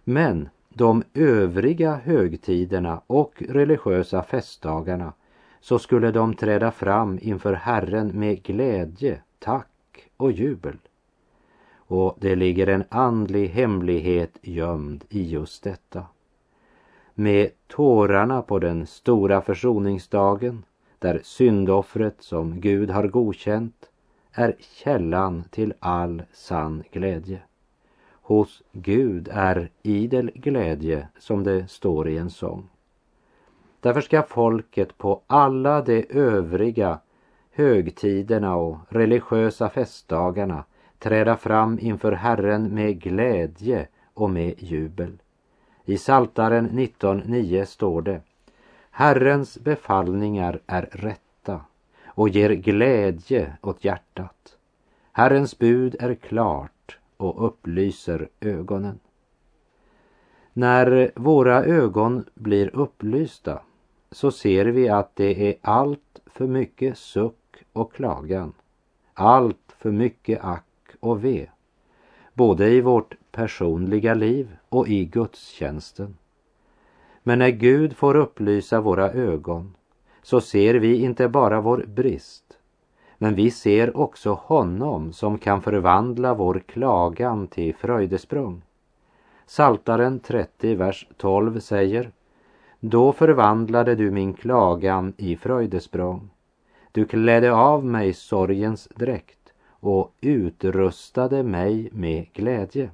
Men 0.04 0.50
de 0.70 1.04
övriga 1.14 1.96
högtiderna 1.96 3.02
och 3.08 3.44
religiösa 3.50 4.24
festdagarna 4.24 5.14
så 5.60 5.80
skulle 5.80 6.12
de 6.12 6.34
träda 6.34 6.72
fram 6.72 7.20
inför 7.22 7.54
Herren 7.54 8.20
med 8.20 8.44
glädje, 8.44 9.22
tack 9.40 10.10
och 10.18 10.32
jubel. 10.32 10.78
Och 11.88 12.18
det 12.20 12.36
ligger 12.36 12.68
en 12.68 12.84
andlig 12.90 13.48
hemlighet 13.48 14.38
gömd 14.42 15.04
i 15.10 15.24
just 15.24 15.64
detta. 15.64 16.06
Med 17.14 17.50
tårarna 17.68 18.42
på 18.42 18.60
den 18.60 18.88
stora 18.88 19.42
försoningsdagen, 19.42 20.64
där 21.00 21.20
syndoffret 21.24 22.16
som 22.20 22.62
Gud 22.62 22.90
har 22.90 23.08
godkänt 23.08 23.90
är 24.32 24.56
källan 24.60 25.44
till 25.52 25.74
all 25.80 26.24
sann 26.34 26.84
glädje. 26.92 27.40
Hos 28.12 28.64
Gud 28.72 29.30
är 29.32 29.70
idel 29.82 30.32
glädje, 30.36 31.08
som 31.20 31.44
det 31.44 31.68
står 31.68 32.10
i 32.10 32.18
en 32.18 32.30
sång. 32.30 32.70
Därför 33.80 34.02
ska 34.02 34.24
folket 34.24 34.98
på 34.98 35.22
alla 35.28 35.82
de 35.82 36.06
övriga 36.10 37.00
högtiderna 37.52 38.56
och 38.56 38.78
religiösa 38.90 39.70
festdagarna 39.70 40.64
träda 41.00 41.38
fram 41.38 41.80
inför 41.80 42.12
Herren 42.12 42.74
med 42.74 43.02
glädje 43.02 43.88
och 44.14 44.30
med 44.30 44.54
jubel. 44.58 45.18
I 45.86 45.98
Saltaren 45.98 46.70
19.9 46.70 47.66
står 47.66 48.02
det 48.02 48.22
Herrens 48.92 49.58
befallningar 49.58 50.60
är 50.66 50.82
rätta 50.92 51.62
och 52.06 52.30
ger 52.30 52.50
glädje 52.50 53.58
åt 53.62 53.84
hjärtat. 53.84 54.58
Herrens 55.12 55.58
bud 55.60 55.96
är 56.00 56.16
klart 56.16 56.98
och 57.18 57.46
upplyser 57.46 58.30
ögonen. 58.40 59.00
När 60.54 61.12
våra 61.16 61.64
ögon 61.64 62.26
blir 62.34 62.76
upplysta 62.76 63.62
så 64.12 64.32
ser 64.32 64.66
vi 64.66 64.90
att 64.90 65.16
det 65.16 65.50
är 65.50 65.56
allt 65.62 66.22
för 66.26 66.48
mycket 66.48 66.98
suck 66.98 67.64
och 67.74 67.94
klagan, 67.94 68.54
allt 69.14 69.76
för 69.78 69.92
mycket 69.92 70.44
ack 70.44 70.65
och 71.06 71.26
ve, 71.26 71.48
både 72.34 72.70
i 72.70 72.82
vårt 72.82 73.16
personliga 73.32 74.14
liv 74.14 74.58
och 74.70 74.88
i 74.88 75.06
gudstjänsten. 75.06 76.18
Men 77.24 77.40
när 77.40 77.50
Gud 77.50 77.96
får 77.96 78.16
upplysa 78.16 78.82
våra 78.82 79.12
ögon 79.12 79.76
så 80.22 80.42
ser 80.42 80.74
vi 80.74 81.02
inte 81.02 81.28
bara 81.28 81.62
vår 81.62 81.86
brist, 81.88 82.58
men 83.18 83.36
vi 83.36 83.52
ser 83.52 83.98
också 83.98 84.34
honom 84.34 85.14
som 85.14 85.38
kan 85.38 85.62
förvandla 85.62 86.34
vår 86.34 86.64
klagan 86.68 87.48
till 87.48 87.76
fröjdesprång. 87.76 88.62
Saltaren 89.46 90.20
30, 90.20 90.76
vers 90.76 91.08
12 91.18 91.60
säger 91.60 92.12
Då 92.80 93.12
förvandlade 93.12 93.96
du 93.96 94.12
min 94.12 94.34
klagan 94.34 95.14
i 95.18 95.36
fröjdesprång. 95.36 96.30
Du 96.92 97.06
klädde 97.06 97.54
av 97.54 97.86
mig 97.86 98.14
sorgens 98.14 98.88
dräkt 98.96 99.45
och 99.86 100.14
utrustade 100.22 101.44
mig 101.44 101.90
med 101.92 102.34
glädje. 102.34 102.90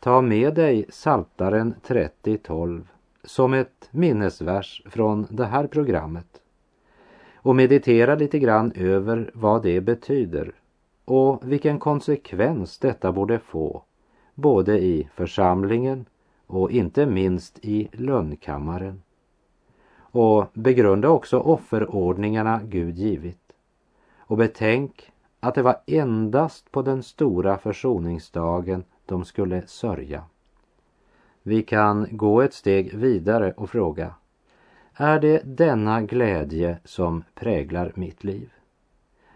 Ta 0.00 0.20
med 0.20 0.54
dig 0.54 0.84
Saltaren 0.88 1.74
30.12 1.86 2.86
som 3.24 3.54
ett 3.54 3.88
minnesvers 3.90 4.82
från 4.86 5.26
det 5.30 5.44
här 5.44 5.66
programmet 5.66 6.40
och 7.34 7.56
meditera 7.56 8.14
lite 8.14 8.38
grann 8.38 8.72
över 8.72 9.30
vad 9.34 9.62
det 9.62 9.80
betyder 9.80 10.52
och 11.04 11.52
vilken 11.52 11.78
konsekvens 11.78 12.78
detta 12.78 13.12
borde 13.12 13.38
få 13.38 13.82
både 14.34 14.78
i 14.78 15.08
församlingen 15.14 16.04
och 16.46 16.70
inte 16.70 17.06
minst 17.06 17.58
i 17.62 17.88
lönnkammaren. 17.92 19.02
Och 19.98 20.46
begrunda 20.52 21.08
också 21.08 21.38
offerordningarna 21.38 22.60
Gud 22.64 22.98
givit. 22.98 23.52
Och 24.18 24.36
betänk 24.36 25.12
att 25.40 25.54
det 25.54 25.62
var 25.62 25.80
endast 25.86 26.70
på 26.70 26.82
den 26.82 27.02
stora 27.02 27.58
försoningsdagen 27.58 28.84
de 29.06 29.24
skulle 29.24 29.66
sörja. 29.66 30.24
Vi 31.42 31.62
kan 31.62 32.06
gå 32.10 32.42
ett 32.42 32.54
steg 32.54 32.94
vidare 32.94 33.52
och 33.52 33.70
fråga 33.70 34.14
Är 34.94 35.20
det 35.20 35.42
denna 35.44 36.02
glädje 36.02 36.78
som 36.84 37.24
präglar 37.34 37.92
mitt 37.94 38.24
liv? 38.24 38.50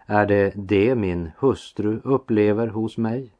Är 0.05 0.25
det 0.25 0.53
det 0.55 0.95
min 0.95 1.31
hustru 1.39 1.99
upplever 2.03 2.67
hos 2.67 2.97
mig? 2.97 3.31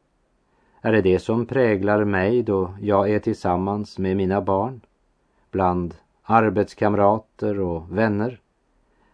Är 0.80 0.92
det 0.92 1.02
det 1.02 1.18
som 1.18 1.46
präglar 1.46 2.04
mig 2.04 2.42
då 2.42 2.74
jag 2.80 3.10
är 3.10 3.18
tillsammans 3.18 3.98
med 3.98 4.16
mina 4.16 4.40
barn? 4.40 4.80
Bland 5.50 5.94
arbetskamrater 6.22 7.60
och 7.60 7.98
vänner? 7.98 8.40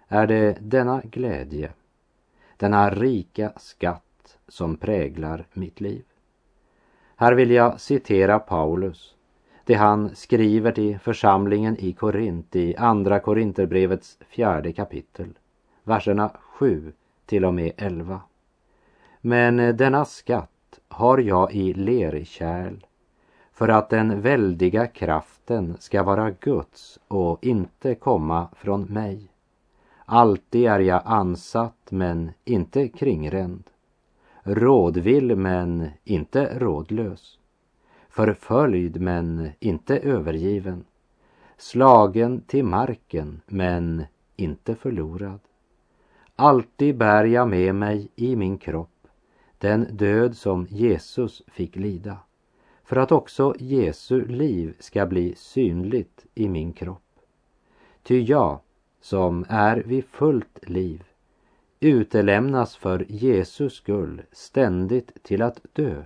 Är 0.08 0.26
det 0.26 0.56
denna 0.60 1.02
glädje, 1.04 1.72
denna 2.60 2.90
rika 2.90 3.52
skatt 3.56 4.38
som 4.48 4.76
präglar 4.76 5.46
mitt 5.52 5.80
liv? 5.80 6.04
Här 7.16 7.32
vill 7.32 7.50
jag 7.50 7.80
citera 7.80 8.38
Paulus 8.38 9.14
det 9.64 9.74
han 9.74 10.16
skriver 10.16 10.72
till 10.72 10.98
församlingen 10.98 11.76
i 11.78 11.92
Korint 11.92 12.56
i 12.56 12.76
Andra 12.76 13.20
Korinterbrevets 13.20 14.18
fjärde 14.28 14.72
kapitel, 14.72 15.38
verserna 15.84 16.30
7 16.40 16.92
till 17.26 17.44
och 17.44 17.54
med 17.54 17.72
11. 17.76 18.20
Men 19.20 19.56
denna 19.76 20.04
skatt 20.04 20.80
har 20.88 21.18
jag 21.18 21.54
i 21.54 21.74
lerkärl 21.74 22.86
för 23.52 23.68
att 23.68 23.90
den 23.90 24.20
väldiga 24.20 24.86
kraften 24.86 25.76
ska 25.78 26.02
vara 26.02 26.30
Guds 26.30 26.98
och 27.08 27.44
inte 27.44 27.94
komma 27.94 28.48
från 28.56 28.82
mig. 28.82 29.28
Alltid 30.12 30.66
är 30.66 30.80
jag 30.80 31.02
ansatt 31.04 31.88
men 31.90 32.30
inte 32.44 32.88
kringränd, 32.88 33.62
rådvill 34.42 35.36
men 35.36 35.88
inte 36.04 36.58
rådlös 36.58 37.38
förföljd 38.08 39.00
men 39.00 39.50
inte 39.60 39.98
övergiven, 39.98 40.84
slagen 41.56 42.40
till 42.40 42.64
marken 42.64 43.40
men 43.46 44.04
inte 44.36 44.74
förlorad. 44.74 45.40
Alltid 46.36 46.96
bär 46.96 47.24
jag 47.24 47.48
med 47.48 47.74
mig 47.74 48.08
i 48.16 48.36
min 48.36 48.58
kropp 48.58 49.06
den 49.58 49.96
död 49.96 50.36
som 50.36 50.66
Jesus 50.70 51.42
fick 51.46 51.76
lida, 51.76 52.18
för 52.84 52.96
att 52.96 53.12
också 53.12 53.54
Jesu 53.58 54.26
liv 54.26 54.76
ska 54.78 55.06
bli 55.06 55.34
synligt 55.36 56.26
i 56.34 56.48
min 56.48 56.72
kropp. 56.72 57.02
Ty 58.02 58.22
jag, 58.22 58.60
som 59.00 59.44
är 59.48 59.76
vid 59.76 60.04
fullt 60.04 60.68
liv, 60.68 61.02
utelämnas 61.80 62.76
för 62.76 63.06
Jesus 63.08 63.74
skull 63.74 64.22
ständigt 64.32 65.22
till 65.22 65.42
att 65.42 65.60
dö 65.72 66.02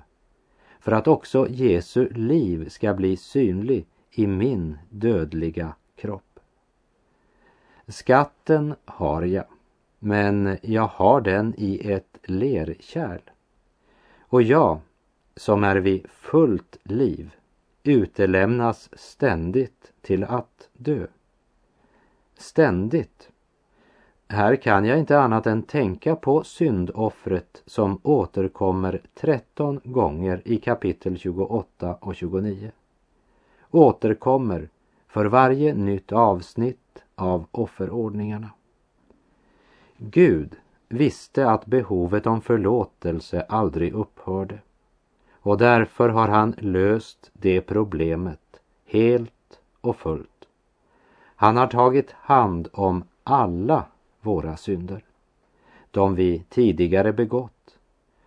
för 0.85 0.93
att 0.93 1.09
också 1.09 1.49
Jesu 1.49 2.09
liv 2.09 2.69
ska 2.69 2.95
bli 2.95 3.17
synlig 3.17 3.87
i 4.11 4.27
min 4.27 4.79
dödliga 4.91 5.75
kropp. 5.97 6.41
Skatten 7.89 8.75
har 8.85 9.23
jag, 9.23 9.45
men 9.99 10.59
jag 10.63 10.87
har 10.87 11.21
den 11.21 11.55
i 11.57 11.93
ett 11.93 12.19
lerkärl. 12.23 13.21
Och 14.21 14.43
jag, 14.43 14.81
som 15.37 15.65
är 15.65 15.77
vid 15.77 16.07
fullt 16.11 16.77
liv, 16.83 17.35
utelämnas 17.83 18.91
ständigt 18.93 19.93
till 20.03 20.25
att 20.25 20.69
dö. 20.73 21.07
Ständigt 22.45 23.31
här 24.29 24.57
kan 24.57 24.85
jag 24.85 24.99
inte 24.99 25.21
annat 25.21 25.47
än 25.47 25.63
tänka 25.63 26.17
på 26.17 26.45
syndoffret 26.45 27.63
som 27.67 28.01
återkommer 28.03 29.01
13 29.15 29.81
gånger 29.85 30.43
i 30.45 30.57
kapitel 30.57 31.19
28 31.19 31.95
och 32.01 32.15
29. 32.15 32.71
Återkommer 33.71 34.69
för 35.09 35.25
varje 35.25 35.75
nytt 35.75 36.13
avsnitt 36.13 37.05
av 37.15 37.47
offerordningarna. 37.51 38.51
Gud 39.97 40.57
visste 40.89 41.51
att 41.51 41.67
behovet 41.67 42.27
om 42.27 42.41
förlåtelse 42.41 43.47
aldrig 43.49 43.95
upphörde. 43.95 44.59
Och 45.33 45.59
därför 45.59 46.09
har 46.09 46.29
han 46.29 46.55
löst 46.59 47.31
det 47.33 47.61
problemet 47.61 48.61
helt 48.87 49.61
och 49.81 49.97
fullt. 49.97 50.34
Han 51.45 51.57
har 51.57 51.67
tagit 51.67 52.11
hand 52.13 52.69
om 52.73 53.05
alla 53.25 53.85
våra 54.21 54.57
synder. 54.57 55.05
De 55.91 56.15
vi 56.15 56.45
tidigare 56.49 57.13
begått 57.13 57.79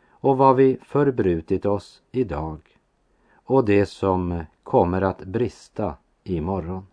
och 0.10 0.38
vad 0.38 0.56
vi 0.56 0.78
förbrutit 0.82 1.66
oss 1.66 2.02
idag 2.12 2.60
och 3.34 3.66
det 3.66 3.86
som 3.86 4.44
kommer 4.64 5.02
att 5.02 5.24
brista 5.26 5.96
imorgon. 6.24 6.88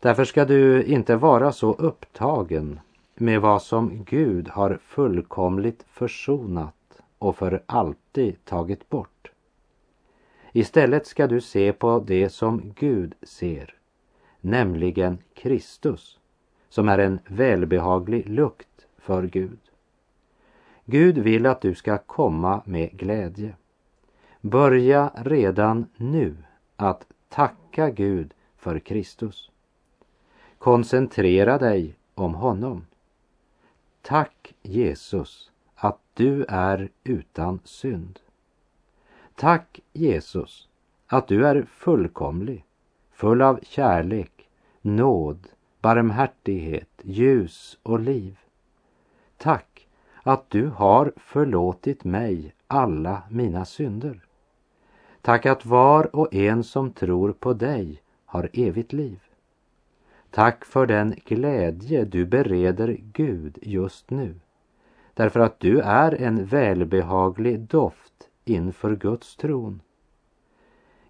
Därför 0.00 0.24
ska 0.24 0.44
du 0.44 0.82
inte 0.82 1.16
vara 1.16 1.52
så 1.52 1.72
upptagen 1.72 2.80
med 3.14 3.40
vad 3.40 3.62
som 3.62 4.04
Gud 4.04 4.48
har 4.48 4.78
fullkomligt 4.82 5.84
försonat 5.88 7.00
och 7.18 7.36
för 7.36 7.62
alltid 7.66 8.44
tagit 8.44 8.88
bort. 8.88 9.30
Istället 10.52 11.06
ska 11.06 11.26
du 11.26 11.40
se 11.40 11.72
på 11.72 12.04
det 12.06 12.30
som 12.30 12.72
Gud 12.76 13.14
ser, 13.22 13.76
nämligen 14.46 15.18
Kristus, 15.34 16.18
som 16.68 16.88
är 16.88 16.98
en 16.98 17.18
välbehaglig 17.26 18.28
lukt 18.28 18.86
för 18.98 19.22
Gud. 19.22 19.58
Gud 20.84 21.18
vill 21.18 21.46
att 21.46 21.60
du 21.60 21.74
ska 21.74 21.98
komma 21.98 22.62
med 22.64 22.90
glädje. 22.90 23.54
Börja 24.40 25.10
redan 25.14 25.86
nu 25.96 26.36
att 26.76 27.06
tacka 27.28 27.90
Gud 27.90 28.34
för 28.56 28.78
Kristus. 28.78 29.50
Koncentrera 30.58 31.58
dig 31.58 31.94
om 32.14 32.34
honom. 32.34 32.86
Tack 34.02 34.54
Jesus 34.62 35.50
att 35.74 35.98
du 36.14 36.44
är 36.48 36.88
utan 37.04 37.60
synd. 37.64 38.18
Tack 39.34 39.80
Jesus 39.92 40.68
att 41.06 41.28
du 41.28 41.46
är 41.46 41.62
fullkomlig, 41.62 42.64
full 43.12 43.42
av 43.42 43.60
kärlek, 43.62 44.35
nåd, 44.86 45.48
barmhärtighet, 45.80 46.88
ljus 47.02 47.78
och 47.82 48.00
liv. 48.00 48.38
Tack 49.36 49.88
att 50.22 50.50
du 50.50 50.66
har 50.66 51.12
förlåtit 51.16 52.04
mig 52.04 52.54
alla 52.66 53.22
mina 53.30 53.64
synder. 53.64 54.20
Tack 55.20 55.46
att 55.46 55.66
var 55.66 56.16
och 56.16 56.34
en 56.34 56.64
som 56.64 56.90
tror 56.90 57.32
på 57.32 57.52
dig 57.52 58.02
har 58.24 58.50
evigt 58.52 58.92
liv. 58.92 59.20
Tack 60.30 60.64
för 60.64 60.86
den 60.86 61.14
glädje 61.24 62.04
du 62.04 62.26
bereder 62.26 62.96
Gud 63.12 63.58
just 63.62 64.10
nu. 64.10 64.34
Därför 65.14 65.40
att 65.40 65.60
du 65.60 65.80
är 65.80 66.22
en 66.22 66.44
välbehaglig 66.44 67.60
doft 67.60 68.28
inför 68.44 68.96
Guds 68.96 69.36
tron. 69.36 69.80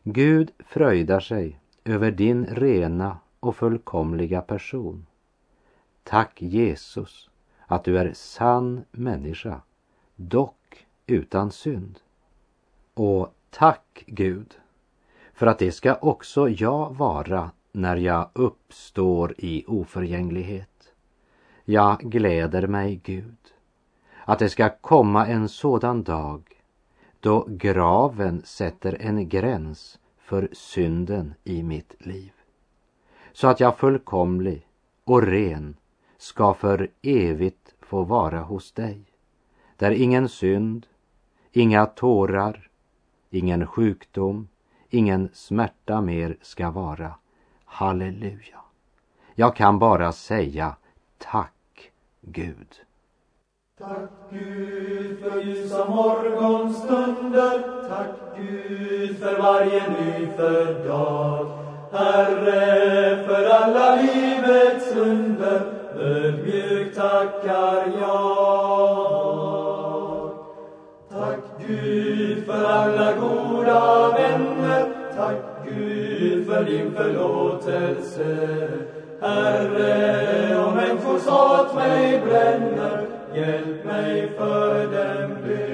Gud 0.02 0.50
fröjdar 0.58 1.20
sig 1.20 1.58
över 1.84 2.10
din 2.10 2.46
rena 2.46 3.18
och 3.46 3.56
fullkomliga 3.56 4.40
person. 4.40 5.06
Tack 6.02 6.42
Jesus 6.42 7.30
att 7.66 7.85
du 7.85 7.98
är 7.98 8.12
sann 8.12 8.85
människa, 8.90 9.61
dock 10.16 10.87
utan 11.06 11.50
synd. 11.50 11.98
Och 12.94 13.35
tack 13.50 14.04
Gud 14.06 14.54
för 15.35 15.46
att 15.46 15.59
det 15.59 15.72
ska 15.72 15.94
också 15.94 16.48
jag 16.48 16.94
vara 16.94 17.50
när 17.72 17.96
jag 17.96 18.30
uppstår 18.32 19.35
i 19.38 19.64
oförgänglighet. 19.66 20.92
Jag 21.64 22.00
gläder 22.00 22.66
mig, 22.66 23.00
Gud, 23.04 23.37
att 24.24 24.38
det 24.38 24.48
ska 24.48 24.68
komma 24.80 25.26
en 25.26 25.48
sådan 25.48 26.02
dag 26.02 26.42
då 27.20 27.46
graven 27.48 28.42
sätter 28.44 28.96
en 29.00 29.28
gräns 29.28 29.98
för 30.18 30.48
synden 30.52 31.35
i 31.44 31.62
mitt 31.62 31.94
liv. 31.98 32.36
Så 33.37 33.49
att 33.49 33.61
jag 33.61 33.79
fullkomlig 33.79 34.66
och 35.05 35.22
ren 35.22 35.77
ska 36.18 36.55
för 36.55 36.90
evigt 37.03 37.75
få 37.81 38.03
vara 38.03 38.40
hos 38.40 38.72
dig. 38.72 39.05
Där 39.77 39.90
ingen 39.90 40.29
synd, 40.29 40.87
inga 41.53 41.87
tårar, 41.87 42.68
ingen 43.31 43.66
sjukdom, 43.66 44.49
ingen 44.90 45.29
smärta 45.33 46.01
mer 46.01 46.37
ska 46.42 46.70
vara. 46.70 47.14
Halleluja. 47.64 48.61
Jag 49.35 49.57
kan 49.57 49.79
bara 49.79 50.12
säga 50.12 50.77
tack 51.18 51.92
Gud. 52.20 52.81
Tack 53.79 54.11
Gud 54.31 55.20
för 55.20 55.42
ljusa 55.42 55.88
morgonstunder, 55.90 57.88
tack 57.88 58.38
Gud 58.38 59.18
för 59.18 59.42
varje 59.42 59.90
nyfödd 59.90 60.87
dag. 60.87 61.75
Herre, 61.96 63.24
för 63.26 63.44
alla 63.44 63.96
livets 63.96 64.96
under, 64.96 65.61
ödmjukt 65.98 66.96
tackar 66.96 67.92
jag. 68.00 69.16
Tack 71.11 71.38
Gud 71.66 72.46
för 72.46 72.64
alla 72.64 73.12
goda 73.12 74.12
vänner, 74.12 74.88
tack 75.16 75.42
Gud 75.64 76.46
för 76.46 76.64
din 76.64 76.94
förlåtelse. 76.94 78.68
Herre, 79.20 80.66
om 80.66 80.74
människors 80.74 81.26
hat 81.26 81.74
mig 81.74 82.20
bränner, 82.26 83.06
hjälp 83.35 83.85
mig 83.85 84.32
för 84.38 84.82
dem 84.82 85.37
be. 85.44 85.65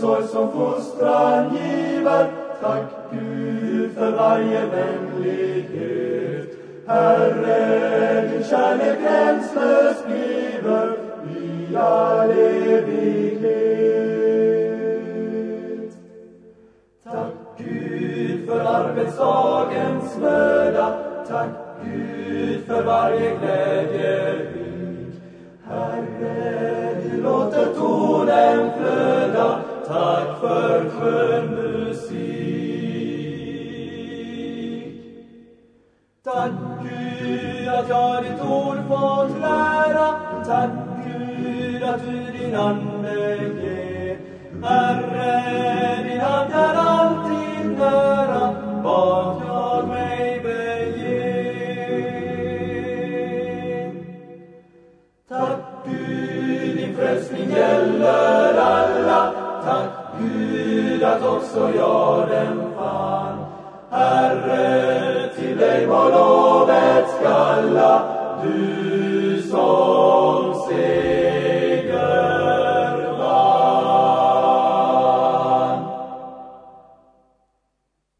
Sorg 0.00 0.24
som 0.28 0.52
fostran 0.52 1.54
giver, 1.54 2.26
tack 2.60 2.82
Gud 3.10 3.94
för 3.94 4.10
varje 4.10 4.66
vänlighet. 4.66 6.48
Herre, 6.86 8.28
din 8.28 8.44
kärlek 8.44 8.98
gränslös 9.00 10.04
bliver 10.06 10.96
i 11.38 11.76
all 11.76 12.30
evighet. 12.30 13.54
Tack 17.04 17.32
Gud 17.58 18.48
för 18.48 18.60
arbetsdagens 18.60 20.18
möda, 20.20 20.98
tack 21.28 21.48
Gud 21.84 22.66
för 22.66 22.82
varje 22.82 23.36
glädje 23.36 24.33